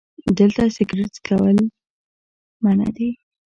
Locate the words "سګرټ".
0.75-1.11